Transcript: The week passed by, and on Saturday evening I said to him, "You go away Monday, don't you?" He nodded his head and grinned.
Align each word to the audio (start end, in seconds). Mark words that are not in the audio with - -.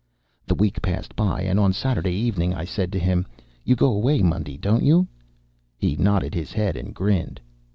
The 0.47 0.55
week 0.55 0.81
passed 0.81 1.15
by, 1.15 1.41
and 1.43 1.59
on 1.59 1.73
Saturday 1.73 2.13
evening 2.15 2.55
I 2.55 2.65
said 2.65 2.91
to 2.93 2.97
him, 2.97 3.27
"You 3.63 3.75
go 3.75 3.91
away 3.93 4.23
Monday, 4.23 4.57
don't 4.57 4.81
you?" 4.81 5.07
He 5.77 5.95
nodded 5.95 6.33
his 6.33 6.51
head 6.51 6.75
and 6.75 6.91
grinned. 6.91 7.39